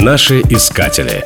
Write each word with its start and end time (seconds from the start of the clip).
Наши 0.00 0.42
искатели. 0.42 1.24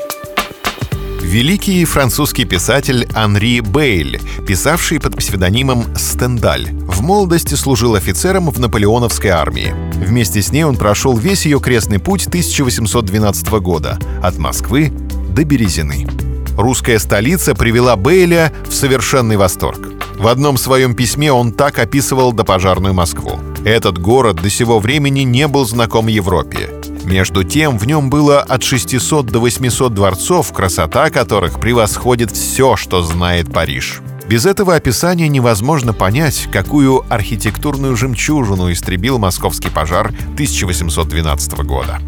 Великий 1.21 1.85
французский 1.85 2.47
писатель 2.47 3.07
Анри 3.15 3.61
Бейль, 3.61 4.19
писавший 4.47 4.99
под 4.99 5.15
псевдонимом 5.15 5.95
Стендаль, 5.95 6.71
в 6.71 7.03
молодости 7.03 7.55
служил 7.55 7.97
офицером 7.97 8.49
в 8.51 8.59
наполеоновской 8.59 9.29
армии. 9.29 9.75
Вместе 9.93 10.41
с 10.41 10.53
ней 10.53 10.65
он 10.65 10.77
прошел 10.77 11.19
весь 11.19 11.45
ее 11.45 11.61
крестный 11.61 11.99
путь 11.99 12.27
1812 12.29 13.47
года 13.61 13.99
от 14.23 14.39
Москвы 14.39 14.91
до 15.37 15.45
Березины. 15.45 16.09
Русская 16.57 16.99
столица 16.99 17.55
привела 17.55 17.95
Бейля 17.97 18.55
в 18.67 18.73
совершенный 18.73 19.37
восторг. 19.37 19.91
В 20.17 20.27
одном 20.29 20.57
своем 20.57 20.95
письме 20.95 21.31
он 21.31 21.53
так 21.53 21.79
описывал 21.79 22.33
допожарную 22.33 22.95
Москву. 22.95 23.39
Этот 23.67 23.99
город 23.99 24.37
до 24.37 24.49
сего 24.49 24.79
времени 24.79 25.21
не 25.21 25.47
был 25.47 25.67
знаком 25.67 26.07
Европе. 26.07 26.82
Между 27.05 27.45
тем, 27.45 27.79
в 27.79 27.87
нем 27.87 28.11
было 28.11 28.41
от 28.41 28.63
600 28.63 29.27
до 29.27 29.41
800 29.41 29.93
дворцов, 29.93 30.53
красота 30.53 31.11
которых 31.11 31.61
превосходит 31.61 32.31
все, 32.31 32.77
что 32.77 33.03
знает 33.03 33.53
Париж. 33.53 34.01
Без 34.29 34.47
этого 34.47 34.75
описания 34.77 35.29
невозможно 35.29 35.93
понять, 35.93 36.49
какую 36.53 37.05
архитектурную 37.13 37.97
жемчужину 37.97 38.73
истребил 38.73 39.19
московский 39.19 39.69
пожар 39.69 40.09
1812 40.35 41.53
года. 41.65 41.99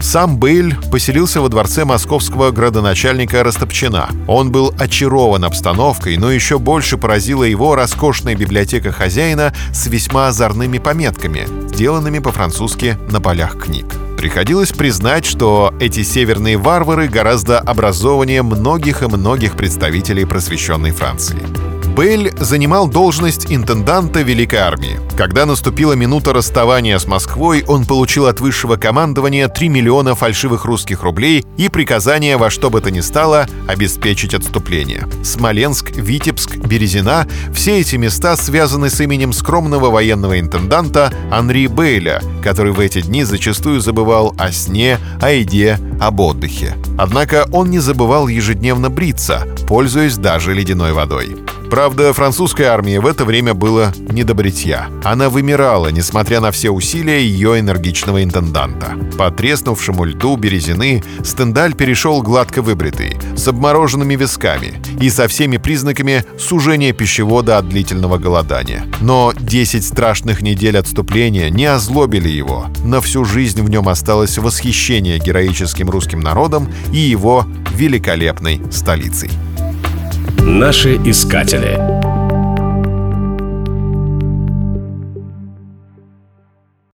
Сам 0.00 0.38
Бейль 0.38 0.76
поселился 0.92 1.40
во 1.40 1.48
дворце 1.48 1.84
московского 1.84 2.52
градоначальника 2.52 3.42
Растопчина. 3.42 4.08
Он 4.28 4.52
был 4.52 4.72
очарован 4.78 5.44
обстановкой, 5.44 6.16
но 6.16 6.30
еще 6.30 6.58
больше 6.58 6.96
поразила 6.96 7.42
его 7.42 7.74
роскошная 7.74 8.36
библиотека 8.36 8.92
хозяина 8.92 9.52
с 9.72 9.88
весьма 9.88 10.28
озорными 10.28 10.78
пометками, 10.78 11.46
сделанными 11.68 12.20
по-французски 12.20 12.96
на 13.10 13.20
полях 13.20 13.58
книг. 13.58 13.86
Приходилось 14.18 14.72
признать, 14.72 15.24
что 15.24 15.72
эти 15.78 16.02
северные 16.02 16.56
варвары 16.56 17.06
гораздо 17.06 17.60
образованнее 17.60 18.42
многих 18.42 19.02
и 19.02 19.06
многих 19.06 19.56
представителей 19.56 20.24
просвещенной 20.24 20.90
Франции. 20.90 21.38
Бель 21.96 22.32
занимал 22.38 22.88
должность 22.88 23.50
интенданта 23.50 24.22
Великой 24.22 24.60
Армии. 24.60 25.00
Когда 25.16 25.46
наступила 25.46 25.94
минута 25.94 26.32
расставания 26.32 26.96
с 26.96 27.06
Москвой, 27.06 27.64
он 27.66 27.86
получил 27.86 28.26
от 28.26 28.38
высшего 28.38 28.76
командования 28.76 29.48
3 29.48 29.68
миллиона 29.68 30.14
фальшивых 30.14 30.64
русских 30.64 31.02
рублей 31.02 31.44
и 31.56 31.68
приказание 31.68 32.36
во 32.36 32.50
что 32.50 32.70
бы 32.70 32.80
то 32.80 32.92
ни 32.92 33.00
стало 33.00 33.48
обеспечить 33.66 34.34
отступление. 34.34 35.08
Смоленск, 35.24 35.90
Витебск, 35.96 36.57
Березина— 36.68 37.26
все 37.52 37.80
эти 37.80 37.96
места 37.96 38.36
связаны 38.36 38.90
с 38.90 39.00
именем 39.00 39.32
скромного 39.32 39.90
военного 39.90 40.38
интенданта 40.38 41.12
Анри 41.30 41.66
Бейля, 41.66 42.22
который 42.42 42.72
в 42.72 42.80
эти 42.80 43.00
дни 43.00 43.24
зачастую 43.24 43.80
забывал 43.80 44.34
о 44.38 44.52
сне, 44.52 44.98
о 45.20 45.30
еде, 45.30 45.78
об 46.00 46.20
отдыхе. 46.20 46.76
Однако 46.98 47.46
он 47.52 47.70
не 47.70 47.78
забывал 47.78 48.28
ежедневно 48.28 48.90
бриться, 48.90 49.46
пользуясь 49.66 50.16
даже 50.16 50.54
ледяной 50.54 50.92
водой. 50.92 51.36
Правда, 51.70 52.14
французской 52.14 52.62
армии 52.62 52.96
в 52.96 53.06
это 53.06 53.26
время 53.26 53.52
было 53.52 53.92
не 54.08 54.24
до 54.24 54.34
бритья. 54.34 54.88
Она 55.04 55.28
вымирала, 55.28 55.88
несмотря 55.88 56.40
на 56.40 56.50
все 56.50 56.70
усилия 56.70 57.20
ее 57.20 57.60
энергичного 57.60 58.24
интенданта. 58.24 58.92
По 59.18 59.30
треснувшему 59.30 60.04
льду 60.04 60.36
Березины 60.36 61.02
Стендаль 61.22 61.74
перешел 61.74 62.22
гладко 62.22 62.62
выбритый, 62.62 63.18
с 63.36 63.46
обмороженными 63.48 64.16
висками 64.16 64.80
и 65.00 65.10
со 65.10 65.28
всеми 65.28 65.56
признаками 65.56 66.24
сужения 66.38 66.92
пищевода 66.92 67.58
от 67.58 67.68
длительного 67.68 68.18
голодания. 68.18 68.84
Но 69.00 69.32
10 69.38 69.84
страшных 69.84 70.42
недель 70.42 70.78
отступления 70.78 71.50
не 71.50 71.66
озлобили 71.66 72.28
его. 72.28 72.66
На 72.84 73.00
всю 73.00 73.24
жизнь 73.24 73.62
в 73.62 73.70
нем 73.70 73.88
осталось 73.88 74.38
восхищение 74.38 75.18
героическим 75.18 75.90
русским 75.90 76.20
народом 76.20 76.72
и 76.92 76.98
его 76.98 77.46
великолепной 77.74 78.60
столицей. 78.70 79.30
Наши 80.38 80.96
искатели. 80.96 82.07